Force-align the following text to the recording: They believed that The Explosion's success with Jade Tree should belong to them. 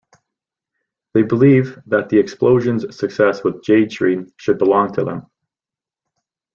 They 1.13 1.21
believed 1.21 1.79
that 1.85 2.09
The 2.09 2.17
Explosion's 2.17 2.97
success 2.97 3.43
with 3.43 3.61
Jade 3.63 3.91
Tree 3.91 4.25
should 4.39 4.57
belong 4.57 4.91
to 4.93 5.03
them. 5.05 5.27